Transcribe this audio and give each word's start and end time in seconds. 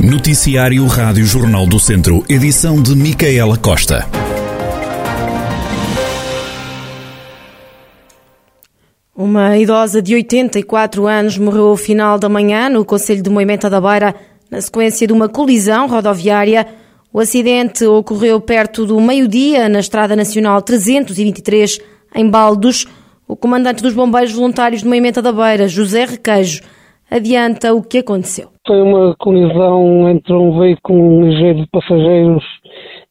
Noticiário 0.00 0.86
Rádio 0.86 1.24
Jornal 1.26 1.66
do 1.66 1.80
Centro, 1.80 2.24
edição 2.28 2.80
de 2.80 2.94
Micaela 2.94 3.58
Costa. 3.58 4.06
Uma 9.12 9.58
idosa 9.58 10.00
de 10.00 10.14
84 10.14 11.04
anos 11.04 11.36
morreu 11.36 11.66
ao 11.66 11.76
final 11.76 12.16
da 12.16 12.28
manhã 12.28 12.68
no 12.68 12.84
Conselho 12.84 13.24
de 13.24 13.28
Moimenta 13.28 13.68
da 13.68 13.80
Beira, 13.80 14.14
na 14.48 14.60
sequência 14.60 15.04
de 15.04 15.12
uma 15.12 15.28
colisão 15.28 15.88
rodoviária. 15.88 16.68
O 17.12 17.18
acidente 17.18 17.84
ocorreu 17.84 18.40
perto 18.40 18.86
do 18.86 19.00
meio-dia 19.00 19.68
na 19.68 19.80
Estrada 19.80 20.14
Nacional 20.14 20.62
323, 20.62 21.80
em 22.14 22.30
Baldos. 22.30 22.86
O 23.26 23.34
comandante 23.34 23.82
dos 23.82 23.94
bombeiros 23.94 24.30
voluntários 24.32 24.82
de 24.82 24.88
Moimenta 24.88 25.20
da 25.20 25.32
Beira, 25.32 25.66
José 25.66 26.04
Requeijo, 26.04 26.62
adianta 27.10 27.74
o 27.74 27.82
que 27.82 27.98
aconteceu. 27.98 28.48
Foi 28.66 28.80
uma 28.82 29.14
colisão 29.18 30.08
entre 30.10 30.32
um 30.32 30.58
veículo 30.58 31.26
ligeiro 31.26 31.60
de 31.60 31.66
passageiros 31.68 32.44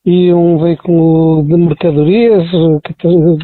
e 0.05 0.31
um 0.31 0.57
veículo 0.59 1.43
de 1.43 1.57
mercadorias 1.57 2.43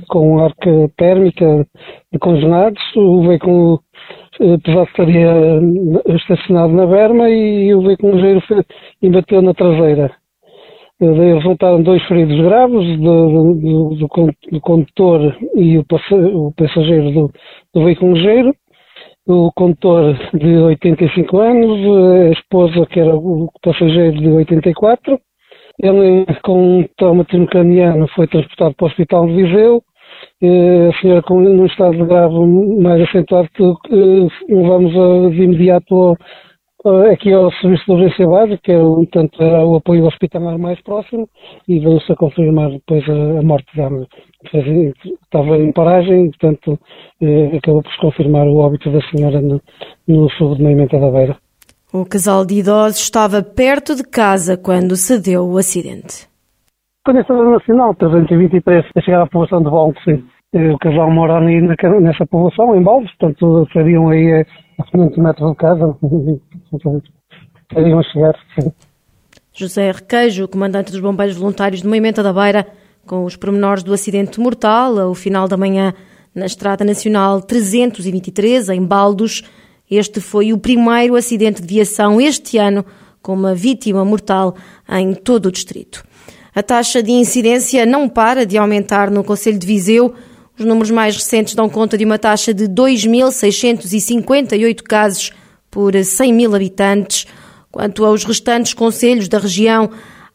com 0.07 0.39
arca 0.39 0.91
térmica 0.97 1.67
de 2.11 2.19
congelados. 2.19 2.81
O 2.95 3.27
veículo 3.27 3.81
eh, 4.39 4.57
pesado 4.63 4.87
estaria 4.89 5.31
estacionado 6.15 6.73
na 6.73 6.85
berma 6.85 7.29
e 7.29 7.73
o 7.73 7.81
veículo 7.81 8.15
ligeiro 8.15 8.43
embateu 9.01 9.41
na 9.41 9.53
traseira. 9.53 10.11
Daí 10.99 11.33
resultaram 11.33 11.83
dois 11.83 12.01
feridos 12.03 12.39
graves 12.39 12.99
do, 12.99 13.55
do, 13.55 13.95
do, 13.95 14.07
do 14.51 14.61
condutor 14.61 15.35
e 15.55 15.77
o, 15.77 15.85
passageiro 16.55 17.11
do, 17.11 17.31
do 17.73 17.83
veículo 17.83 18.13
ligeiro. 18.13 18.55
O 19.25 19.51
condutor 19.53 20.17
de 20.33 20.57
85 20.57 21.37
anos, 21.37 21.79
a 21.79 22.29
esposa 22.31 22.85
que 22.87 22.99
era 22.99 23.15
o 23.15 23.49
passageiro 23.61 24.19
de 24.19 24.27
84. 24.27 25.17
Ele, 25.81 26.25
com 26.43 26.79
um 26.79 26.87
traumatismo 26.97 27.47
craniano, 27.47 28.05
foi 28.09 28.27
transportado 28.27 28.75
para 28.75 28.83
o 28.83 28.87
Hospital 28.89 29.27
de 29.27 29.33
Viseu. 29.33 29.81
A 30.41 31.01
senhora, 31.01 31.21
com 31.21 31.37
um 31.37 31.65
estado 31.65 32.05
grave 32.05 32.35
mais 32.81 33.01
acentuado, 33.01 33.49
levamos 34.49 34.91
de 35.33 35.41
imediato 35.41 35.95
ao 35.95 36.17
aqui 37.11 37.31
ao 37.31 37.51
Serviço 37.53 37.85
de 37.85 37.91
Urgência 37.91 38.27
Básica, 38.27 38.59
que 38.63 38.71
é 38.71 38.79
portanto, 38.79 39.41
era 39.41 39.65
o 39.65 39.75
apoio 39.75 40.05
hospitalar 40.05 40.57
mais 40.57 40.81
próximo, 40.81 41.29
e 41.67 41.79
veio-se 41.79 42.11
a 42.11 42.15
confirmar 42.15 42.71
depois 42.71 43.03
a, 43.09 43.41
morte 43.41 43.75
dela. 43.75 44.05
Estava 44.43 45.57
em 45.57 45.71
paragem, 45.71 46.29
portanto, 46.31 46.77
eh, 47.21 47.57
acabou 47.57 47.81
por 47.81 47.91
se 47.91 47.99
confirmar 47.99 48.47
o 48.47 48.57
óbito 48.57 48.91
da 48.91 49.01
senhora 49.09 49.41
no, 49.41 49.61
no 50.07 50.29
sul 50.31 50.55
de 50.55 50.63
Moimenta 50.63 50.99
da 50.99 51.09
Beira. 51.09 51.37
O 51.93 52.05
casal 52.05 52.45
de 52.45 52.55
idosos 52.55 52.99
estava 52.99 53.41
perto 53.41 53.95
de 53.95 54.03
casa 54.03 54.57
quando 54.57 54.95
se 54.95 55.21
deu 55.21 55.47
o 55.47 55.57
acidente. 55.57 56.27
Quando 57.05 57.17
a 57.17 57.21
Estrada 57.21 57.43
Nacional 57.43 57.95
323 57.95 58.85
a 58.95 59.01
chegar 59.01 59.21
à 59.21 59.25
população 59.25 59.61
de 59.61 59.69
Valde, 59.69 60.23
o 60.53 60.77
casal 60.77 61.11
mora 61.11 61.37
ali 61.37 61.61
nessa 61.61 62.25
população, 62.25 62.75
em 62.75 62.81
Baldes, 62.81 63.11
portanto, 63.17 63.63
estariam 63.63 64.09
aí 64.09 64.45
a 64.79 64.83
500 64.91 65.17
metros 65.17 65.51
de 65.51 65.57
casa, 65.57 65.97
chegar, 68.11 68.35
sim. 68.59 68.71
José 69.53 69.91
Requeijo, 69.91 70.47
comandante 70.47 70.91
dos 70.91 70.99
bombeiros 70.99 71.35
voluntários 71.35 71.81
de 71.81 71.87
Moimenta 71.87 72.23
da 72.23 72.33
Beira, 72.33 72.67
com 73.05 73.23
os 73.23 73.35
pormenores 73.35 73.83
do 73.83 73.93
acidente 73.93 74.39
mortal 74.39 74.97
ao 74.97 75.13
final 75.13 75.47
da 75.47 75.55
manhã 75.55 75.93
na 76.33 76.47
Estrada 76.47 76.83
Nacional 76.83 77.39
323, 77.41 78.69
em 78.69 78.83
Baldos. 78.83 79.43
Este 79.89 80.19
foi 80.19 80.53
o 80.53 80.57
primeiro 80.57 81.15
acidente 81.15 81.61
de 81.61 81.67
viação 81.67 82.19
este 82.19 82.57
ano 82.57 82.83
com 83.21 83.33
uma 83.33 83.53
vítima 83.53 84.03
mortal 84.03 84.55
em 84.89 85.13
todo 85.13 85.45
o 85.47 85.51
distrito. 85.51 86.03
A 86.55 86.63
taxa 86.63 87.03
de 87.03 87.11
incidência 87.11 87.85
não 87.85 88.09
para 88.09 88.45
de 88.45 88.57
aumentar 88.57 89.11
no 89.11 89.23
Conselho 89.23 89.59
de 89.59 89.67
Viseu. 89.67 90.13
Os 90.57 90.65
números 90.65 90.89
mais 90.91 91.15
recentes 91.15 91.55
dão 91.55 91.69
conta 91.69 91.97
de 91.97 92.05
uma 92.05 92.19
taxa 92.19 92.53
de 92.53 92.65
2.658 92.65 94.81
casos 94.81 95.31
por 95.73 95.91
100 95.95 96.31
mil 96.31 96.53
habitantes. 96.53 97.25
Quanto 97.71 98.05
aos 98.05 98.23
restantes 98.23 98.75
conselhos 98.75 99.27
da 99.27 99.39
região, 99.39 99.89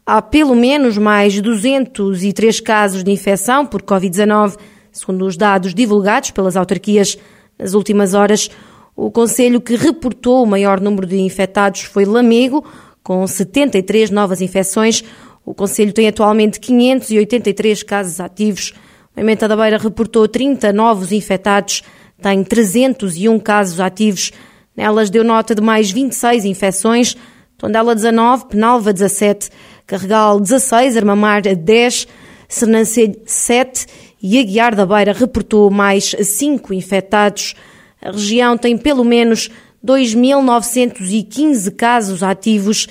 há 0.04 0.20
pelo 0.20 0.56
menos 0.56 0.98
mais 0.98 1.40
203 1.40 2.58
casos 2.58 3.04
de 3.04 3.12
infecção 3.12 3.64
por 3.64 3.80
Covid-19, 3.82 4.56
segundo 4.90 5.24
os 5.24 5.36
dados 5.36 5.72
divulgados 5.72 6.32
pelas 6.32 6.56
autarquias 6.56 7.16
nas 7.56 7.72
últimas 7.72 8.14
horas. 8.14 8.50
O 8.96 9.12
conselho 9.12 9.60
que 9.60 9.76
reportou 9.76 10.42
o 10.42 10.46
maior 10.46 10.80
número 10.80 11.06
de 11.06 11.20
infectados 11.20 11.82
foi 11.82 12.04
Lamego, 12.04 12.66
com 13.00 13.24
73 13.24 14.10
novas 14.10 14.40
infecções. 14.40 15.04
O 15.46 15.54
conselho 15.54 15.92
tem 15.92 16.08
atualmente 16.08 16.58
583 16.58 17.84
casos 17.84 18.18
ativos. 18.18 18.74
Moimenta 19.14 19.46
da 19.46 19.56
Beira 19.56 19.78
reportou 19.78 20.26
30 20.26 20.72
novos 20.72 21.12
infectados, 21.12 21.84
tem 22.20 22.42
301 22.42 23.38
casos 23.38 23.78
ativos. 23.78 24.32
Nelas 24.78 25.10
deu 25.10 25.24
nota 25.24 25.56
de 25.56 25.60
mais 25.60 25.90
26 25.90 26.44
infecções, 26.44 27.16
Tondela 27.56 27.96
19, 27.96 28.46
Penalva 28.46 28.92
17, 28.92 29.50
Carregal 29.84 30.38
16, 30.38 30.96
Armamar 30.96 31.42
10, 31.42 32.06
Sernancelho 32.48 33.20
7 33.26 33.86
e 34.22 34.38
Aguiar 34.38 34.76
da 34.76 34.86
Beira 34.86 35.12
reportou 35.12 35.68
mais 35.68 36.14
5 36.22 36.72
infectados. 36.72 37.56
A 38.00 38.12
região 38.12 38.56
tem 38.56 38.78
pelo 38.78 39.02
menos 39.02 39.50
2.915 39.84 41.74
casos 41.74 42.22
ativos. 42.22 42.86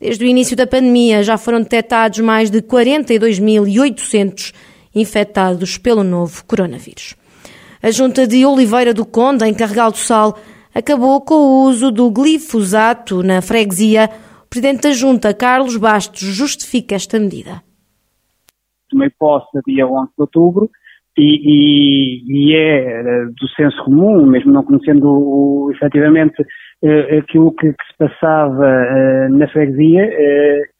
Desde 0.00 0.24
o 0.24 0.28
início 0.28 0.56
da 0.56 0.64
pandemia 0.64 1.24
já 1.24 1.36
foram 1.36 1.60
detectados 1.60 2.20
mais 2.20 2.50
de 2.50 2.62
42.800 2.62 4.54
infectados 4.94 5.76
pelo 5.76 6.04
novo 6.04 6.44
coronavírus. 6.44 7.16
A 7.82 7.90
Junta 7.90 8.28
de 8.28 8.46
Oliveira 8.46 8.94
do 8.94 9.04
Conde, 9.04 9.44
em 9.44 9.52
Carregal 9.52 9.90
do 9.90 9.98
Sal, 9.98 10.38
acabou 10.74 11.20
com 11.20 11.34
o 11.34 11.64
uso 11.64 11.90
do 11.90 12.10
glifosato 12.10 13.22
na 13.22 13.42
freguesia. 13.42 14.08
O 14.44 14.48
Presidente 14.48 14.82
da 14.82 14.92
Junta, 14.92 15.34
Carlos 15.34 15.76
Bastos, 15.76 16.20
justifica 16.20 16.94
esta 16.94 17.18
medida. 17.18 17.62
Tomei 18.90 19.10
posse 19.18 19.58
dia 19.66 19.86
11 19.86 20.08
de 20.08 20.12
outubro 20.18 20.70
e, 21.16 21.22
e, 21.22 22.24
e, 22.26 22.56
é 22.56 23.00
eh, 23.00 23.24
do 23.26 23.48
senso 23.56 23.82
comum, 23.84 24.24
mesmo 24.26 24.52
não 24.52 24.62
conhecendo 24.62 25.08
o, 25.08 25.70
efetivamente 25.72 26.42
eh, 26.82 27.18
aquilo 27.18 27.52
que, 27.52 27.70
que, 27.70 27.84
se 27.90 27.98
passava 27.98 28.66
eh, 28.66 29.28
na 29.28 29.46
freguesia, 29.48 30.08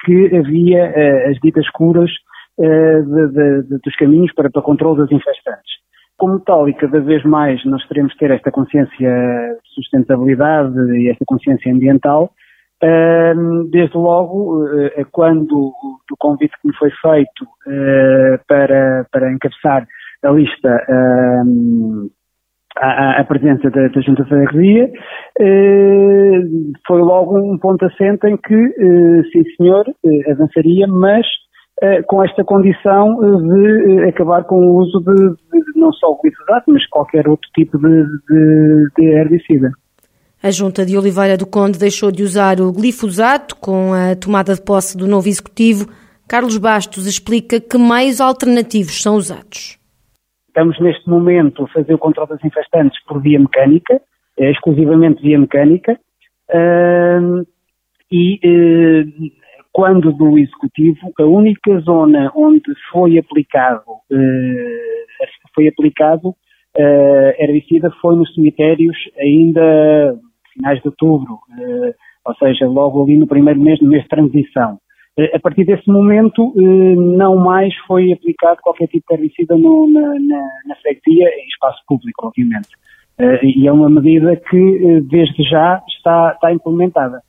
que 0.05 0.37
havia 0.37 1.31
as 1.31 1.39
ditas 1.43 1.69
curas 1.71 2.11
de, 2.59 3.29
de, 3.29 3.63
de, 3.63 3.79
dos 3.79 3.97
caminhos 3.97 4.33
para, 4.35 4.51
para 4.51 4.63
controle 4.63 4.99
das 4.99 5.13
infestantes. 5.13 5.82
Como 6.23 6.39
tal, 6.39 6.69
e 6.69 6.75
cada 6.75 7.01
vez 7.01 7.25
mais 7.25 7.65
nós 7.65 7.85
teremos 7.89 8.13
que 8.13 8.21
ter 8.21 8.31
esta 8.31 8.53
consciência 8.53 8.97
de 8.97 9.75
sustentabilidade 9.75 10.79
e 10.97 11.09
esta 11.11 11.25
consciência 11.27 11.73
ambiental, 11.73 12.31
eh, 12.81 13.35
desde 13.73 13.97
logo, 13.97 14.65
eh, 14.69 15.05
quando 15.11 15.53
o 15.53 16.17
convite 16.21 16.55
que 16.63 16.69
me 16.69 16.77
foi 16.77 16.91
feito 16.91 17.45
para, 18.47 19.05
para 19.11 19.33
encabeçar 19.33 19.85
a 20.23 20.31
lista 20.31 20.87
a, 22.77 23.21
a, 23.21 23.25
presença 23.25 23.69
da, 23.69 23.89
da 23.89 24.01
Junta 24.01 24.23
de 24.23 24.29
Freguesia, 24.29 24.93
foi 26.87 27.01
logo 27.01 27.37
um 27.37 27.59
ponto 27.59 27.85
assente 27.85 28.29
em 28.29 28.37
que, 28.37 29.25
sim 29.33 29.43
senhor, 29.57 29.93
avançaria, 30.31 30.87
mas 30.87 31.27
eh, 31.27 31.42
com 32.07 32.23
esta 32.23 32.45
condição 32.45 33.19
eh, 33.23 33.37
de 33.43 34.01
eh, 34.01 34.09
acabar 34.09 34.45
com 34.45 34.57
o 34.57 34.77
uso 34.79 35.01
de, 35.01 35.15
de 35.15 35.79
não 35.81 35.93
só 35.93 36.13
o 36.13 36.21
glifosato, 36.21 36.71
mas 36.71 36.87
qualquer 36.89 37.29
outro 37.29 37.49
tipo 37.55 37.77
de, 37.79 38.05
de, 38.29 38.87
de 38.97 39.05
herbicida. 39.05 39.73
A 40.43 40.51
Junta 40.51 40.87
de 40.87 40.97
Oliveira 40.97 41.37
do 41.37 41.47
Conde 41.47 41.79
deixou 41.79 42.11
de 42.11 42.23
usar 42.23 42.61
o 42.61 42.73
glifosato 42.73 43.57
com 43.57 43.93
a 43.93 44.15
tomada 44.17 44.55
de 44.55 44.63
posse 44.63 44.97
do 44.97 45.07
novo 45.07 45.29
executivo. 45.29 45.89
Carlos 46.29 46.57
Bastos 46.57 47.07
explica 47.07 47.61
que 47.61 47.79
meios 47.79 48.21
alternativos 48.21 49.03
são 49.03 49.17
usados. 49.17 49.79
Estamos 50.49 50.79
neste 50.81 51.09
momento 51.09 51.65
a 51.65 51.69
fazer 51.69 51.95
o 51.95 51.99
controle 51.99 52.31
das 52.31 52.45
infestantes 52.45 53.03
por 53.05 53.21
via 53.21 53.39
mecânica, 53.39 54.01
exclusivamente 54.39 55.23
via 55.23 55.39
mecânica, 55.39 55.99
e 58.11 59.33
quando 59.73 60.13
do 60.13 60.39
Executivo, 60.39 61.13
a 61.19 61.25
única 61.25 61.79
zona 61.81 62.31
onde 62.37 62.73
foi 62.91 63.19
aplicado, 63.19 63.91
uh, 63.91 65.49
foi 65.55 65.67
aplicado 65.69 66.29
uh, 66.29 67.43
herbicida 67.43 67.91
foi 68.01 68.15
nos 68.17 68.33
cemitérios 68.35 68.97
ainda 69.19 70.15
finais 70.53 70.81
de 70.83 70.89
outubro, 70.89 71.35
uh, 71.35 71.95
ou 72.27 72.35
seja, 72.37 72.67
logo 72.69 73.03
ali 73.03 73.17
no 73.17 73.27
primeiro 73.27 73.61
mês, 73.61 73.81
no 73.81 73.89
mês 73.89 74.03
de 74.03 74.09
transição. 74.11 74.79
a 75.35 75.41
partir 75.41 75.65
desse 75.65 75.91
momento, 75.91 76.53
não 76.55 77.37
mais 77.37 77.75
foi 77.87 78.13
aplicado 78.13 78.61
qualquer 78.63 78.87
tipo 78.89 79.05
de 79.09 79.15
herbicida 79.15 79.57
no, 79.57 79.91
na, 79.91 80.01
na, 80.01 80.49
na 80.67 80.77
freguesia, 80.77 81.29
em 81.29 81.47
espaço 81.49 81.83
público, 81.89 82.27
obviamente. 82.27 82.69
e 83.43 83.67
é 83.67 83.73
uma 83.73 83.91
medida 83.91 84.37
que, 84.37 85.01
desde 85.11 85.43
já, 85.43 85.83
está, 85.89 86.33
está 86.35 86.53
implementada. 86.53 87.23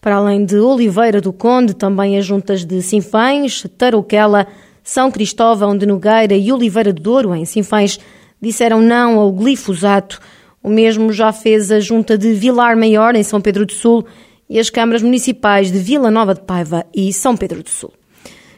Para 0.00 0.16
além 0.16 0.44
de 0.44 0.56
Oliveira 0.56 1.20
do 1.20 1.32
Conde, 1.32 1.74
também 1.74 2.16
as 2.16 2.24
juntas 2.24 2.64
de 2.64 2.80
Sinfães, 2.82 3.64
Tarouquela, 3.76 4.46
São 4.82 5.10
Cristóvão 5.10 5.76
de 5.76 5.86
Nogueira 5.86 6.34
e 6.34 6.52
Oliveira 6.52 6.92
do 6.92 7.02
Douro, 7.02 7.34
em 7.34 7.44
Sinfães, 7.44 7.98
disseram 8.40 8.80
não 8.80 9.18
ao 9.18 9.32
glifosato. 9.32 10.20
O 10.62 10.68
mesmo 10.68 11.12
já 11.12 11.32
fez 11.32 11.72
a 11.72 11.80
junta 11.80 12.16
de 12.16 12.32
Vilar 12.32 12.76
Maior, 12.76 13.14
em 13.16 13.22
São 13.22 13.40
Pedro 13.40 13.66
do 13.66 13.72
Sul, 13.72 14.06
e 14.48 14.58
as 14.58 14.70
câmaras 14.70 15.02
municipais 15.02 15.70
de 15.70 15.78
Vila 15.78 16.10
Nova 16.10 16.34
de 16.34 16.42
Paiva 16.42 16.86
e 16.94 17.12
São 17.12 17.36
Pedro 17.36 17.62
do 17.62 17.68
Sul. 17.68 17.92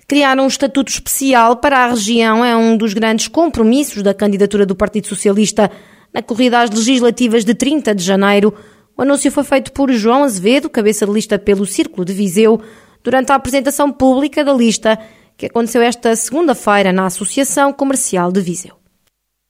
Criar 0.07 0.39
um 0.39 0.47
estatuto 0.47 0.91
especial 0.91 1.57
para 1.57 1.85
a 1.85 1.91
região 1.91 2.45
é 2.45 2.57
um 2.57 2.77
dos 2.77 2.93
grandes 2.93 3.29
compromissos 3.29 4.03
da 4.03 4.13
candidatura 4.13 4.67
do 4.67 4.75
Partido 4.75 5.07
Socialista 5.07 5.71
na 6.13 6.21
corrida 6.21 6.61
às 6.61 6.71
legislativas 6.71 7.45
de 7.45 7.55
30 7.55 7.95
de 7.95 8.03
janeiro. 8.03 8.53
O 9.01 9.03
anúncio 9.03 9.33
foi 9.33 9.45
feito 9.45 9.73
por 9.73 9.91
João 9.91 10.25
Azevedo, 10.25 10.69
cabeça 10.69 11.07
de 11.07 11.13
lista 11.13 11.39
pelo 11.39 11.65
Círculo 11.65 12.05
de 12.05 12.13
Viseu, 12.13 12.61
durante 13.03 13.33
a 13.33 13.35
apresentação 13.35 13.91
pública 13.91 14.45
da 14.45 14.53
lista 14.53 14.99
que 15.39 15.47
aconteceu 15.47 15.81
esta 15.81 16.15
segunda-feira 16.15 16.93
na 16.93 17.07
Associação 17.07 17.73
Comercial 17.73 18.31
de 18.31 18.43
Viseu. 18.43 18.75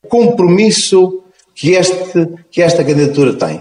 Compromisso 0.09 1.25
que, 1.53 1.73
este, 1.73 2.29
que 2.49 2.63
esta 2.63 2.85
candidatura 2.85 3.35
tem. 3.35 3.61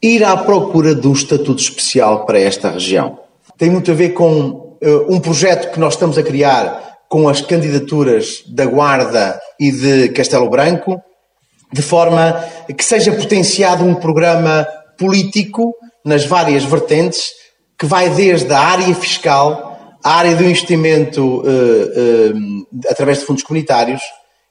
Ir 0.00 0.22
à 0.22 0.36
procura 0.36 0.94
de 0.94 1.08
um 1.08 1.12
estatuto 1.12 1.60
especial 1.60 2.24
para 2.24 2.38
esta 2.38 2.70
região. 2.70 3.18
Tem 3.58 3.70
muito 3.70 3.90
a 3.90 3.94
ver 3.94 4.10
com 4.10 4.78
uh, 4.80 5.12
um 5.12 5.18
projeto 5.18 5.72
que 5.72 5.80
nós 5.80 5.94
estamos 5.94 6.16
a 6.16 6.22
criar 6.22 6.98
com 7.08 7.28
as 7.28 7.40
candidaturas 7.40 8.44
da 8.46 8.64
Guarda 8.64 9.40
e 9.58 9.72
de 9.72 10.10
Castelo 10.10 10.48
Branco, 10.48 11.02
de 11.72 11.82
forma 11.82 12.32
que 12.78 12.84
seja 12.84 13.10
potenciado 13.10 13.82
um 13.82 13.96
programa 13.96 14.64
político 14.96 15.74
nas 16.04 16.24
várias 16.24 16.64
vertentes, 16.64 17.32
que 17.78 17.86
vai 17.86 18.10
desde 18.10 18.52
a 18.52 18.60
área 18.60 18.94
fiscal, 18.94 19.98
a 20.02 20.16
área 20.16 20.36
do 20.36 20.44
investimento 20.44 21.22
uh, 21.22 21.42
uh, 21.42 22.66
através 22.90 23.20
de 23.20 23.24
fundos 23.24 23.42
comunitários 23.42 24.02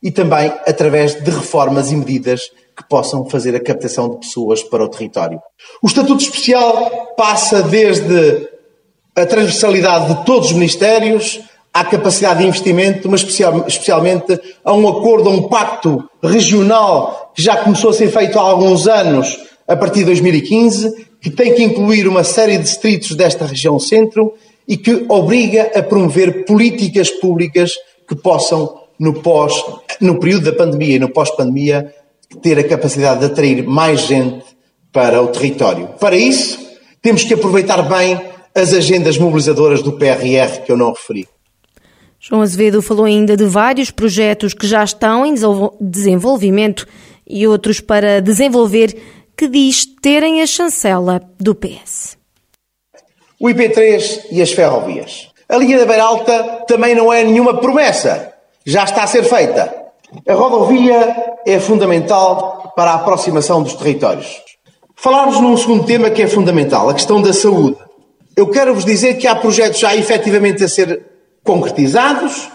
e 0.02 0.12
também 0.12 0.52
através 0.68 1.16
de 1.16 1.30
reformas 1.30 1.92
e 1.92 1.96
medidas 1.96 2.42
que 2.76 2.88
possam 2.90 3.30
fazer 3.30 3.56
a 3.56 3.64
captação 3.64 4.10
de 4.10 4.18
pessoas 4.18 4.64
para 4.64 4.84
o 4.84 4.90
território. 4.90 5.40
O 5.82 5.88
Estatuto 5.88 6.24
Especial 6.24 7.14
passa 7.16 7.62
desde 7.62 8.50
a 9.16 9.26
transversalidade 9.26 10.14
de 10.14 10.26
todos 10.26 10.50
os 10.50 10.54
ministérios, 10.54 11.40
à 11.74 11.84
capacidade 11.84 12.40
de 12.40 12.48
investimento, 12.48 13.10
mas 13.10 13.22
especial, 13.22 13.66
especialmente 13.68 14.40
a 14.64 14.74
um 14.74 14.88
acordo, 14.88 15.30
a 15.30 15.32
um 15.32 15.48
pacto 15.48 16.08
regional 16.22 17.32
que 17.36 17.42
já 17.42 17.58
começou 17.58 17.90
a 17.90 17.94
ser 17.94 18.12
feito 18.12 18.38
há 18.38 18.42
alguns 18.42 18.88
anos, 18.88 19.40
a 19.68 19.76
partir 19.76 20.00
de 20.00 20.06
2015, 20.06 21.08
que 21.22 21.30
tem 21.30 21.54
que 21.54 21.64
incluir 21.64 22.08
uma 22.08 22.24
série 22.24 22.58
de 22.58 22.64
distritos 22.64 23.16
desta 23.16 23.46
região 23.46 23.80
centro 23.80 24.34
e 24.68 24.78
que 24.78 25.06
obriga 25.10 25.72
a 25.76 25.82
promover 25.82 26.46
políticas 26.46 27.10
públicas 27.10 27.72
que 28.08 28.16
possam, 28.16 28.82
no, 29.00 29.14
pós, 29.22 29.54
no 30.00 30.20
período 30.20 30.52
da 30.52 30.58
pandemia 30.58 30.96
e 30.96 31.00
no 31.00 31.10
pós-pandemia, 31.10 31.94
ter 32.42 32.58
a 32.60 32.64
capacidade 32.64 33.22
de 33.22 33.26
atrair 33.28 33.64
mais 33.66 34.02
gente 34.02 34.44
para 34.92 35.22
o 35.22 35.28
território. 35.28 35.90
Para 36.00 36.16
isso, 36.16 36.60
temos 37.02 37.24
que 37.24 37.34
aproveitar 37.34 37.82
bem 37.84 38.20
as 38.56 38.74
agendas 38.74 39.18
mobilizadoras 39.18 39.82
do 39.82 39.94
PRR 39.94 40.62
que 40.66 40.72
eu 40.72 40.78
não 40.78 40.92
referi. 40.92 41.28
João 42.20 42.42
Azevedo 42.42 42.82
falou 42.82 43.06
ainda 43.06 43.36
de 43.36 43.46
vários 43.46 43.92
projetos 43.92 44.54
que 44.54 44.66
já 44.66 44.84
estão 44.84 45.26
em 45.26 45.34
desenvolvimento 45.82 46.88
e 47.28 47.46
outros 47.46 47.82
para 47.82 48.22
desenvolver 48.22 48.96
que 49.38 49.48
diz 49.48 49.86
terem 50.02 50.42
a 50.42 50.48
chancela 50.48 51.22
do 51.40 51.56
PS. 51.56 52.18
O 53.40 53.48
IP3 53.48 54.26
e 54.32 54.42
as 54.42 54.52
ferrovias. 54.52 55.30
A 55.50 55.58
linha 55.58 55.80
da 55.80 55.86
Beira 55.86 56.04
Alta 56.04 56.64
também 56.68 56.96
não 56.96 57.12
é 57.12 57.24
nenhuma 57.24 57.60
promessa. 57.60 58.34
Já 58.66 58.84
está 58.84 59.04
a 59.04 59.08
ser 59.08 59.24
feita. 59.24 59.74
A 60.28 60.34
rodovia 60.34 61.36
é 61.46 61.60
fundamental 61.60 62.72
para 62.76 62.92
a 62.92 62.96
aproximação 62.96 63.62
dos 63.62 63.74
territórios. 63.74 64.42
Falarmos 64.96 65.40
num 65.42 65.58
segundo 65.58 65.86
tema 65.86 66.10
que 66.10 66.22
é 66.22 66.28
fundamental, 66.28 66.90
a 66.90 66.94
questão 66.94 67.22
da 67.22 67.34
saúde. 67.34 67.78
Eu 68.36 68.50
quero 68.50 68.74
vos 68.74 68.86
dizer 68.86 69.16
que 69.16 69.28
há 69.28 69.36
projetos 69.36 69.80
já 69.80 69.96
efetivamente 69.96 70.64
a 70.64 70.68
ser 70.68 71.06
concretizados, 71.44 72.50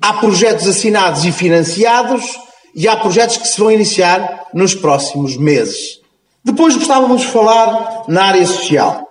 há 0.00 0.12
projetos 0.14 0.68
assinados 0.68 1.24
e 1.24 1.32
financiados 1.32 2.38
e 2.74 2.86
há 2.86 2.96
projetos 2.96 3.38
que 3.38 3.48
se 3.48 3.58
vão 3.58 3.70
iniciar 3.70 4.48
nos 4.52 4.74
próximos 4.74 5.36
meses. 5.36 6.03
Depois 6.44 6.76
gostávamos 6.76 7.22
de 7.22 7.28
falar 7.28 8.04
na 8.06 8.24
área 8.24 8.46
social. 8.46 9.08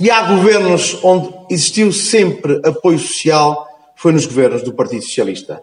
E 0.00 0.10
há 0.10 0.22
governos 0.22 0.98
onde 1.02 1.32
existiu 1.48 1.92
sempre 1.92 2.60
apoio 2.64 2.98
social, 2.98 3.66
foi 3.94 4.12
nos 4.12 4.26
governos 4.26 4.62
do 4.62 4.72
Partido 4.72 5.02
Socialista. 5.02 5.62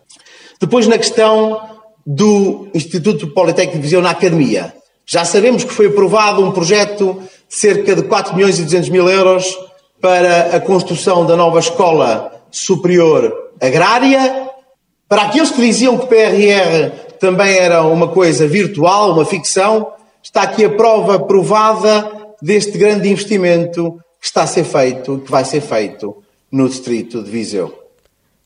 Depois 0.60 0.88
na 0.88 0.98
questão 0.98 1.62
do 2.06 2.69
Instituto 2.74 3.28
Politécnico 3.28 3.78
de 3.78 3.84
Viseu 3.84 4.01
na 4.01 4.12
Academia. 4.12 4.74
Já 5.06 5.25
sabemos 5.25 5.66
que 5.66 5.74
foi 5.74 5.88
aprovado 5.88 6.44
um 6.44 6.51
projeto 6.51 7.22
de 7.50 7.56
cerca 7.56 7.95
de 7.95 8.04
4 8.04 8.34
milhões 8.34 8.57
e 8.57 8.63
200 8.63 8.89
mil 8.89 9.10
euros 9.10 9.57
para 10.00 10.56
a 10.56 10.60
construção 10.62 11.25
da 11.25 11.36
nova 11.36 11.60
escola 11.60 12.31
superior 12.50 13.34
agrária. 13.60 14.50
Para 15.10 15.24
aqueles 15.24 15.51
que 15.51 15.62
diziam 15.62 15.98
que 15.98 16.07
PRR 16.07 16.92
também 17.19 17.57
era 17.57 17.84
uma 17.84 18.07
coisa 18.07 18.48
virtual, 18.48 19.12
uma 19.12 19.25
ficção, 19.25 19.92
está 20.27 20.41
aqui 20.41 20.65
a 20.65 20.69
prova 20.69 21.18
provada 21.18 22.35
deste 22.41 22.77
grande 22.77 23.07
investimento 23.07 23.97
que 24.19 24.25
está 24.25 24.44
a 24.44 24.47
ser 24.47 24.65
feito, 24.65 25.19
que 25.19 25.31
vai 25.31 25.45
ser 25.45 25.62
feito 25.62 26.21
no 26.51 26.68
distrito 26.68 27.24
de 27.24 27.31
Viseu. 27.31 27.74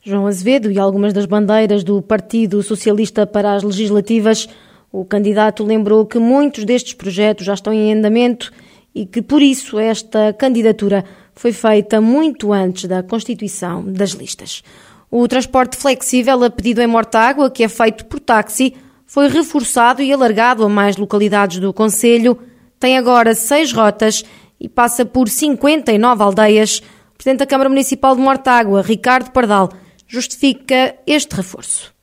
João 0.04 0.28
Azevedo 0.28 0.72
e 0.72 0.78
algumas 0.78 1.12
das 1.12 1.25
bandeiras 1.25 1.83
do 1.83 2.00
Partido 2.00 2.62
Socialista 2.62 3.25
para 3.25 3.56
as 3.56 3.63
legislativas, 3.63 4.48
o 4.92 5.04
candidato 5.04 5.63
lembrou 5.63 6.06
que 6.06 6.19
muitos 6.19 6.66
destes 6.66 6.94
projetos 6.94 7.48
já 7.48 7.56
estão 7.56 7.74
em 7.74 7.92
andamento 7.92 8.54
e 8.94 9.04
que, 9.04 9.22
por 9.22 9.42
isso, 9.42 9.80
esta 9.80 10.33
candidatura 10.33 11.04
foi 11.33 11.51
feita 11.51 12.00
muito 12.00 12.54
antes 12.54 12.86
da 12.86 13.01
constituição 13.01 13.83
das 13.83 14.12
listas. 14.12 14.62
O 15.10 15.28
transporte 15.28 15.75
flexível 15.75 16.44
a 16.44 16.50
pedido 16.50 16.80
em 16.80 16.88
Mortágua, 16.88 17.50
que 17.50 17.63
é 17.63 17.68
feito 17.68 18.06
por 18.06 18.19
táxi, 18.19 18.75
foi 19.12 19.28
reforçado 19.28 20.02
e 20.02 20.13
alargado 20.13 20.63
a 20.63 20.69
mais 20.69 20.96
localidades 20.96 21.60
do 21.60 21.74
Conselho, 21.74 22.40
tem 22.80 22.98
agora 22.98 23.36
seis 23.36 23.74
rotas 23.74 24.24
e 24.58 24.69
passa 24.69 25.06
por 25.06 25.28
59 25.28 26.24
aldeias. 26.24 26.81
O 27.14 27.18
Presidente 27.18 27.40
da 27.40 27.45
Câmara 27.45 27.68
Municipal 27.68 28.16
de 28.16 28.21
Mortágua, 28.21 28.81
Ricardo 28.81 29.31
Pardal, 29.31 29.69
justifica 30.07 30.95
este 31.06 31.35
reforço 31.35 31.94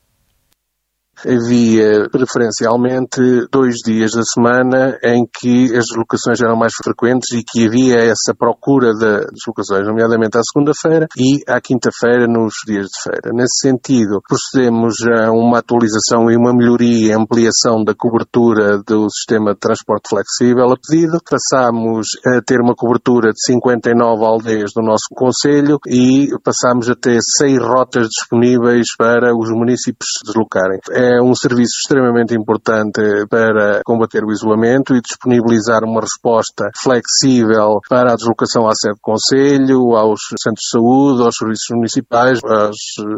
havia 1.27 2.09
preferencialmente 2.11 3.21
dois 3.51 3.77
dias 3.85 4.13
da 4.13 4.23
semana 4.23 4.99
em 5.03 5.27
que 5.27 5.65
as 5.77 5.87
deslocações 5.87 6.41
eram 6.41 6.57
mais 6.57 6.73
frequentes 6.83 7.33
e 7.33 7.43
que 7.43 7.67
havia 7.67 7.97
essa 7.97 8.35
procura 8.37 8.93
de 8.93 9.27
deslocações, 9.33 9.87
nomeadamente 9.87 10.39
à 10.39 10.43
segunda-feira 10.43 11.07
e 11.17 11.43
à 11.49 11.61
quinta-feira 11.61 12.27
nos 12.27 12.55
dias 12.67 12.87
de 12.87 13.03
feira. 13.03 13.31
Nesse 13.35 13.69
sentido, 13.69 14.21
procedemos 14.27 14.95
a 15.21 15.31
uma 15.31 15.59
atualização 15.59 16.31
e 16.31 16.37
uma 16.37 16.53
melhoria 16.55 17.09
e 17.09 17.13
ampliação 17.13 17.85
da 17.85 17.95
cobertura 17.95 18.79
do 18.87 19.11
sistema 19.11 19.55
de 19.55 19.61
transporte 19.61 20.09
flexível 20.09 20.73
a 20.73 20.77
pedido. 20.77 21.19
Passamos 21.29 22.09
a 22.27 22.41
ter 22.43 22.61
uma 22.61 22.75
cobertura 22.75 23.31
de 23.33 23.43
59 23.45 24.25
aldeias 24.25 24.71
do 24.75 24.83
nosso 24.83 25.09
Conselho 25.15 25.79
e 25.87 26.29
passamos 26.45 26.89
a 26.89 26.95
ter 26.95 27.19
seis 27.37 27.59
rotas 27.59 28.09
disponíveis 28.09 28.87
para 28.97 29.35
os 29.37 29.51
municípios 29.51 30.09
se 30.19 30.27
deslocarem. 30.27 30.79
É 30.91 31.08
é 31.09 31.23
um 31.23 31.35
serviço 31.35 31.73
extremamente 31.83 32.35
importante 32.35 33.01
para 33.31 33.81
combater 33.85 34.23
o 34.25 34.31
isolamento 34.31 34.95
e 34.95 35.01
disponibilizar 35.01 35.83
uma 35.83 36.03
resposta 36.03 36.71
flexível 36.77 37.81
para 37.89 38.13
a 38.13 38.17
deslocação 38.17 38.69
à 38.69 38.75
sede 38.75 38.95
do 38.95 39.01
Conselho, 39.01 39.97
aos 39.97 40.21
centros 40.43 40.65
de 40.65 40.71
saúde, 40.71 41.23
aos 41.23 41.37
serviços 41.37 41.69
municipais, 41.73 42.41
às 42.45 42.77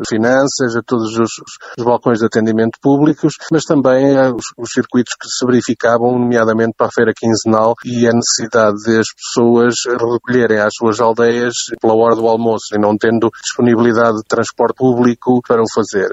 finanças, 0.09 0.77
a 0.77 0.83
todos 0.87 1.19
os, 1.19 1.31
os 1.77 1.85
balcões 1.85 2.21
de 2.21 2.27
atendimento 2.27 2.79
públicos, 2.81 3.35
mas 3.51 3.65
também 3.65 4.17
aos, 4.17 4.45
os 4.57 4.71
circuitos 4.73 5.15
que 5.21 5.29
se 5.29 5.45
verificavam, 5.45 6.19
nomeadamente 6.19 6.75
para 6.77 6.87
a 6.87 6.93
feira 6.93 7.13
quinzenal 7.17 7.75
e 7.85 8.07
a 8.07 8.13
necessidade 8.13 8.77
das 8.87 9.07
pessoas 9.13 9.75
recolherem 9.87 10.61
às 10.61 10.75
suas 10.75 11.01
aldeias 11.01 11.55
pela 11.81 11.95
hora 11.95 12.15
do 12.15 12.29
almoço 12.29 12.75
e 12.75 12.79
não 12.79 12.97
tendo 12.97 13.31
disponibilidade 13.43 14.19
de 14.19 14.25
transporte 14.29 14.77
público 14.77 15.41
para 15.43 15.61
o 15.61 15.71
fazer. 15.75 16.11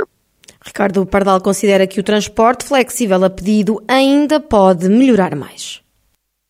Ricardo 0.68 1.06
Pardal 1.06 1.40
considera 1.40 1.88
que 1.88 2.00
o 2.00 2.04
transporte 2.04 2.66
flexível 2.66 3.24
a 3.24 3.30
pedido 3.30 3.82
ainda 3.88 4.38
pode 4.38 4.90
melhorar 4.90 5.34
mais. 5.34 5.82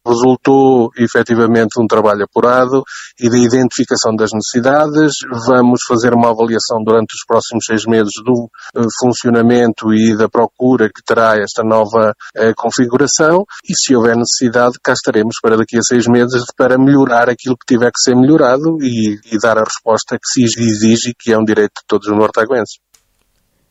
Resultou 0.05 0.89
efetivamente 0.97 1.79
um 1.79 1.85
trabalho 1.85 2.23
apurado 2.23 2.81
e 3.19 3.29
da 3.29 3.37
identificação 3.37 4.15
das 4.15 4.31
necessidades. 4.33 5.11
Vamos 5.45 5.81
fazer 5.85 6.13
uma 6.13 6.29
avaliação 6.29 6.81
durante 6.83 7.13
os 7.13 7.25
próximos 7.27 7.65
seis 7.65 7.83
meses 7.85 8.13
do 8.23 8.49
eh, 8.75 8.87
funcionamento 9.01 9.93
e 9.93 10.15
da 10.15 10.29
procura 10.29 10.87
que 10.87 11.03
terá 11.05 11.35
esta 11.35 11.61
nova 11.61 12.13
eh, 12.37 12.53
configuração 12.55 13.43
e 13.69 13.75
se 13.75 13.93
houver 13.95 14.15
necessidade 14.15 14.79
cá 14.81 14.93
estaremos 14.93 15.35
para 15.41 15.57
daqui 15.57 15.77
a 15.77 15.83
seis 15.83 16.07
meses 16.07 16.45
para 16.55 16.77
melhorar 16.77 17.29
aquilo 17.29 17.57
que 17.57 17.75
tiver 17.75 17.91
que 17.91 17.99
ser 17.99 18.15
melhorado 18.15 18.77
e, 18.81 19.19
e 19.29 19.37
dar 19.37 19.57
a 19.57 19.63
resposta 19.63 20.17
que 20.17 20.27
se 20.27 20.43
exige 20.43 21.09
e 21.09 21.13
que 21.13 21.33
é 21.33 21.37
um 21.37 21.43
direito 21.43 21.81
de 21.81 21.85
todos 21.85 22.07
os 22.07 22.15
mortaguenses. 22.15 22.77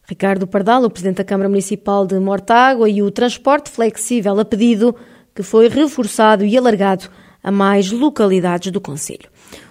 Ricardo 0.08 0.46
Pardal, 0.46 0.84
o 0.84 0.90
Presidente 0.90 1.16
da 1.16 1.24
Câmara 1.24 1.48
Municipal 1.48 2.06
de 2.06 2.18
Mortágua 2.20 2.88
e 2.88 3.02
o 3.02 3.10
transporte 3.10 3.70
flexível 3.70 4.38
a 4.38 4.44
pedido 4.44 4.94
que 5.34 5.42
foi 5.42 5.68
reforçado 5.68 6.44
e 6.44 6.56
alargado 6.56 7.08
a 7.42 7.50
mais 7.50 7.90
localidades 7.90 8.70
do 8.70 8.80
Conselho. 8.80 9.28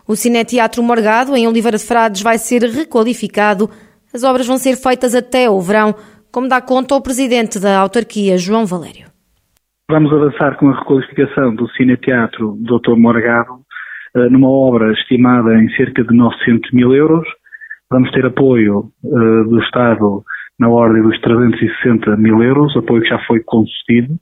O 0.07 0.15
Cineteatro 0.15 0.83
Morgado, 0.83 1.35
em 1.35 1.47
Oliveira 1.47 1.77
de 1.77 1.83
Frades, 1.83 2.21
vai 2.21 2.37
ser 2.37 2.63
requalificado. 2.63 3.69
As 4.13 4.23
obras 4.23 4.45
vão 4.45 4.57
ser 4.57 4.75
feitas 4.75 5.15
até 5.15 5.49
o 5.49 5.59
verão, 5.59 5.95
como 6.31 6.47
dá 6.47 6.61
conta 6.61 6.95
o 6.95 7.01
Presidente 7.01 7.59
da 7.59 7.79
autarquia, 7.79 8.37
João 8.37 8.65
Valério. 8.65 9.07
Vamos 9.89 10.11
avançar 10.11 10.57
com 10.57 10.69
a 10.69 10.79
requalificação 10.79 11.55
do 11.55 11.69
Cineteatro 11.71 12.57
Dr. 12.59 12.95
Morgado, 12.97 13.61
eh, 14.15 14.29
numa 14.29 14.49
obra 14.49 14.91
estimada 14.93 15.55
em 15.55 15.69
cerca 15.75 16.03
de 16.03 16.15
900 16.15 16.71
mil 16.71 16.93
euros. 16.93 17.27
Vamos 17.91 18.11
ter 18.11 18.25
apoio 18.25 18.91
uh, 19.03 19.43
do 19.49 19.59
Estado 19.61 20.23
na 20.59 20.69
ordem 20.69 21.03
dos 21.03 21.19
360 21.21 22.15
mil 22.17 22.41
euros, 22.41 22.75
apoio 22.77 23.01
que 23.01 23.09
já 23.09 23.19
foi 23.25 23.41
concedido 23.41 24.17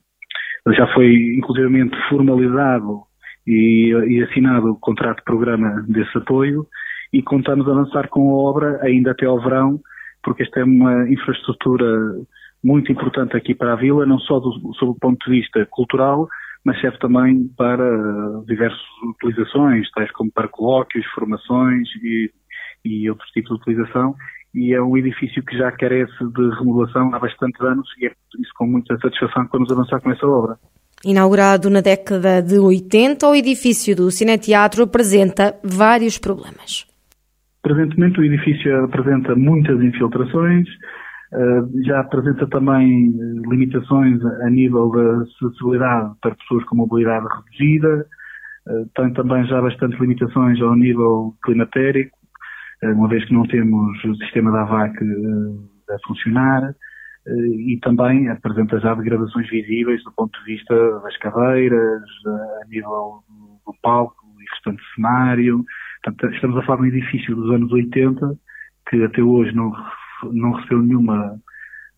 já 0.72 0.88
foi 0.94 1.36
inclusivamente 1.36 1.98
formalizado 2.08 3.02
e, 3.46 3.92
e 4.08 4.24
assinado 4.24 4.72
o 4.72 4.80
contrato 4.80 5.18
de 5.18 5.26
programa 5.26 5.84
desse 5.88 6.18
apoio 6.18 6.66
e 7.12 7.22
contamos 7.22 7.68
avançar 7.68 8.08
com 8.08 8.32
a 8.32 8.50
obra 8.50 8.80
ainda 8.82 9.12
até 9.12 9.26
ao 9.26 9.42
verão, 9.42 9.80
porque 10.24 10.44
esta 10.44 10.62
é 10.62 10.64
uma 10.64 11.10
infraestrutura 11.10 11.86
muito 12.64 12.92
importante 12.92 13.36
aqui 13.36 13.54
para 13.54 13.74
a 13.74 13.76
vila, 13.76 14.06
não 14.06 14.18
só 14.20 14.40
do, 14.40 14.52
sob 14.76 14.92
o 14.92 15.00
ponto 15.00 15.30
de 15.30 15.42
vista 15.42 15.68
cultural, 15.70 16.30
mas 16.64 16.80
serve 16.80 16.98
também 17.00 17.46
para 17.58 17.86
diversas 18.48 18.80
utilizações, 19.04 19.92
tais 19.92 20.10
como 20.12 20.32
para 20.32 20.48
colóquios, 20.48 21.06
formações 21.08 21.90
e, 22.02 22.32
e 22.84 23.10
outros 23.10 23.30
tipos 23.32 23.50
de 23.50 23.62
utilização, 23.62 24.16
e 24.54 24.74
é 24.74 24.82
um 24.82 24.96
edifício 24.96 25.44
que 25.44 25.58
já 25.58 25.72
carece 25.72 26.14
de 26.20 26.50
remodelação 26.60 27.14
há 27.14 27.20
bastantes 27.20 27.60
anos 27.62 27.88
e 28.00 28.06
é 28.06 28.12
isso 28.40 28.52
com 28.56 28.68
muita 28.68 28.98
satisfação 29.00 29.46
que 29.46 29.52
vamos 29.52 29.72
avançar 29.72 30.00
com 30.00 30.12
essa 30.12 30.28
obra. 30.28 30.58
Inaugurado 31.04 31.70
na 31.70 31.82
década 31.82 32.42
de 32.42 32.58
80, 32.60 33.28
o 33.28 33.36
edifício 33.36 33.96
do 33.96 34.10
Cineteatro 34.12 34.84
apresenta 34.84 35.56
vários 35.64 36.18
problemas. 36.18 36.86
Presentemente 37.62 38.20
o 38.20 38.24
edifício 38.24 38.84
apresenta 38.86 39.36
muitas 39.36 39.82
infiltrações, 39.82 40.68
eh, 41.34 41.62
já 41.86 42.00
apresenta 42.00 42.48
também 42.48 43.08
eh, 43.08 43.50
limitações 43.50 44.24
a 44.24 44.50
nível 44.50 44.92
da 44.92 45.24
acessibilidade 45.24 46.14
para 46.22 46.36
pessoas 46.36 46.64
com 46.66 46.76
mobilidade 46.76 47.26
reduzida, 47.26 48.06
eh, 48.68 48.86
tem 48.96 49.12
também 49.14 49.46
já 49.48 49.62
bastantes 49.62 50.00
limitações 50.00 50.62
ao 50.62 50.76
nível 50.76 51.34
climatérico, 51.44 52.18
uma 52.92 53.08
vez 53.08 53.26
que 53.26 53.34
não 53.34 53.44
temos 53.48 54.04
o 54.04 54.16
sistema 54.16 54.52
da 54.52 54.62
AVAC 54.64 54.96
eh, 54.98 55.94
a 55.94 56.08
funcionar, 56.08 56.76
eh, 57.28 57.32
e 57.32 57.80
também 57.82 58.30
apresenta 58.30 58.80
já 58.80 58.94
degradações 58.94 59.50
visíveis 59.50 60.04
do 60.04 60.12
ponto 60.14 60.38
de 60.40 60.54
vista 60.54 61.00
das 61.02 61.18
cadeiras, 61.18 62.04
a 62.64 62.68
nível 62.68 63.24
do 63.66 63.74
palco 63.82 64.16
e 64.40 64.50
restante 64.54 64.82
cenário. 64.96 65.64
Portanto, 66.04 66.34
estamos 66.34 66.58
a 66.58 66.64
falar 66.64 66.82
de 66.82 66.84
um 66.84 66.96
edifício 66.98 67.36
dos 67.36 67.52
anos 67.52 67.72
80 67.72 68.38
que 68.90 69.04
até 69.04 69.22
hoje 69.22 69.56
não, 69.56 69.72
não 70.32 70.52
recebeu 70.52 70.82
nenhuma 70.82 71.40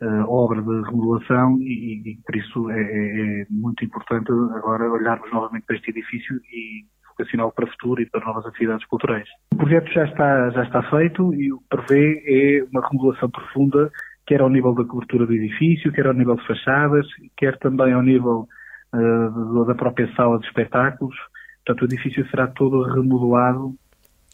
uh, 0.02 0.30
obra 0.30 0.62
de 0.62 0.82
remodelação 0.90 1.58
e, 1.62 2.12
e 2.12 2.18
por 2.26 2.36
isso 2.36 2.70
é, 2.70 2.82
é, 2.82 3.42
é, 3.42 3.46
muito 3.50 3.84
importante 3.84 4.32
agora 4.56 4.92
olharmos 4.92 5.32
novamente 5.32 5.66
para 5.66 5.76
este 5.76 5.92
edifício 5.92 6.36
e 6.52 6.86
vocacioná-lo 7.18 7.52
para 7.52 7.66
o 7.66 7.70
futuro 7.70 8.02
e 8.02 8.06
para 8.06 8.26
novas 8.26 8.46
atividades 8.46 8.86
culturais. 8.88 9.28
O 9.54 9.58
projeto 9.58 9.92
já 9.92 10.06
está, 10.06 10.50
já 10.52 10.64
está 10.64 10.84
feito 10.90 11.34
e 11.34 11.52
o 11.52 11.60
que 11.60 11.66
prevê 11.70 12.24
é 12.26 12.64
uma 12.72 12.88
remodelação 12.88 13.30
profunda, 13.30 13.92
quer 14.28 14.42
ao 14.42 14.50
nível 14.50 14.74
da 14.74 14.84
cobertura 14.84 15.26
do 15.26 15.34
edifício, 15.34 15.92
quer 15.92 16.08
ao 16.08 16.14
nível 16.14 16.36
de 16.36 16.46
fachadas, 16.46 17.06
quer 17.38 17.58
também 17.60 17.94
ao 17.94 18.02
nível 18.02 18.48
uh, 18.94 19.66
da 19.66 19.76
própria 19.76 20.14
sala 20.16 20.40
de 20.40 20.46
espetáculos. 20.48 21.16
Portanto, 21.66 21.82
o 21.82 21.86
edifício 21.86 22.28
será 22.30 22.48
todo 22.48 22.84
remodelado 22.84 23.76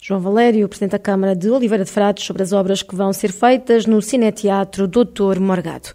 João 0.04 0.18
Valério, 0.18 0.68
Presidente 0.68 0.90
da 0.90 0.98
Câmara 0.98 1.36
de 1.36 1.48
Oliveira 1.48 1.84
de 1.84 1.90
Frades, 1.90 2.24
sobre 2.24 2.42
as 2.42 2.52
obras 2.52 2.82
que 2.82 2.96
vão 2.96 3.12
ser 3.12 3.30
feitas 3.30 3.86
no 3.86 4.02
Cineteatro 4.02 4.88
Doutor 4.88 5.38
Morgado. 5.38 5.90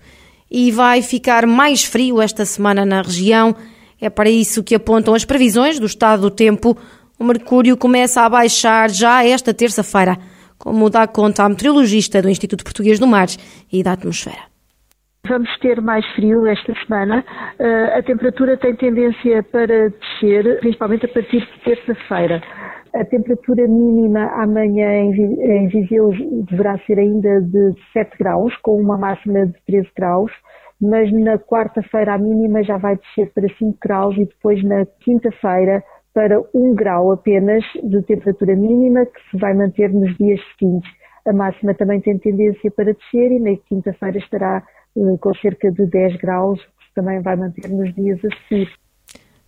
E 0.49 0.71
vai 0.71 1.01
ficar 1.01 1.45
mais 1.45 1.83
frio 1.83 2.21
esta 2.21 2.45
semana 2.45 2.85
na 2.85 3.01
região. 3.01 3.53
É 3.99 4.09
para 4.09 4.29
isso 4.29 4.63
que 4.63 4.75
apontam 4.75 5.13
as 5.15 5.25
previsões 5.25 5.79
do 5.79 5.85
estado 5.85 6.21
do 6.21 6.31
tempo. 6.31 6.77
O 7.19 7.23
mercúrio 7.23 7.75
começa 7.75 8.21
a 8.21 8.29
baixar 8.29 8.89
já 8.89 9.25
esta 9.25 9.53
terça-feira, 9.53 10.17
como 10.57 10.89
dá 10.89 11.07
conta 11.07 11.43
a 11.43 11.49
meteorologista 11.49 12.21
do 12.21 12.29
Instituto 12.29 12.63
Português 12.63 12.99
do 12.99 13.07
Mar 13.07 13.27
e 13.71 13.81
da 13.81 13.93
Atmosfera. 13.93 14.47
Vamos 15.27 15.49
ter 15.59 15.81
mais 15.81 16.05
frio 16.13 16.47
esta 16.47 16.73
semana. 16.85 17.25
Uh, 17.59 17.97
a 17.97 18.03
temperatura 18.03 18.55
tem 18.55 18.75
tendência 18.75 19.43
para 19.43 19.89
descer, 19.89 20.59
principalmente 20.59 21.05
a 21.05 21.09
partir 21.09 21.39
de 21.39 21.59
terça-feira. 21.65 22.41
A 22.95 23.03
temperatura 23.03 23.67
mínima 23.67 24.31
amanhã 24.41 24.89
em 24.89 25.67
Viseu 25.67 26.11
deverá 26.49 26.77
ser 26.85 26.97
ainda 26.97 27.41
de 27.41 27.73
7 27.91 28.17
graus, 28.17 28.55
com 28.61 28.79
uma 28.79 28.97
máxima 28.97 29.47
de 29.47 29.53
13 29.65 29.89
graus 29.97 30.31
mas 30.81 31.11
na 31.11 31.37
quarta-feira 31.37 32.13
a 32.13 32.17
mínima 32.17 32.63
já 32.63 32.77
vai 32.77 32.97
descer 32.97 33.31
para 33.33 33.47
5 33.57 33.77
graus 33.81 34.15
e 34.15 34.25
depois 34.25 34.63
na 34.63 34.85
quinta-feira 35.01 35.83
para 36.13 36.39
1 36.53 36.73
grau 36.75 37.11
apenas 37.11 37.63
de 37.83 38.01
temperatura 38.03 38.55
mínima, 38.55 39.05
que 39.05 39.19
se 39.29 39.37
vai 39.37 39.53
manter 39.53 39.93
nos 39.93 40.15
dias 40.17 40.39
seguintes. 40.51 40.89
A 41.27 41.33
máxima 41.33 41.73
também 41.73 41.99
tem 42.01 42.17
tendência 42.17 42.71
para 42.71 42.93
descer 42.93 43.31
e 43.31 43.39
na 43.39 43.55
quinta-feira 43.67 44.17
estará 44.17 44.63
uh, 44.95 45.17
com 45.19 45.33
cerca 45.35 45.71
de 45.71 45.85
10 45.85 46.17
graus, 46.17 46.59
que 46.59 46.93
também 46.95 47.21
vai 47.21 47.35
manter 47.35 47.69
nos 47.69 47.93
dias 47.93 48.19
a 48.25 48.29
seguir. 48.47 48.69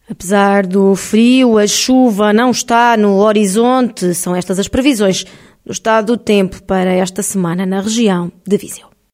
Apesar 0.10 0.66
do 0.66 0.96
frio, 0.96 1.58
a 1.58 1.68
chuva 1.68 2.34
não 2.34 2.50
está 2.50 2.98
no 2.98 3.18
horizonte. 3.18 4.14
São 4.16 4.36
estas 4.36 4.60
as 4.60 4.68
previsões 4.68 5.24
do 5.64 5.72
estado 5.72 6.08
do 6.08 6.18
tempo 6.18 6.64
para 6.64 6.92
esta 6.92 7.22
semana 7.22 7.66
na 7.66 7.80
região 7.80 8.32
de 8.46 8.58
Viseu. 8.58 8.88